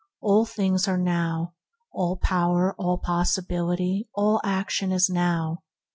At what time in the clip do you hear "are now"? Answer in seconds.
0.87-1.53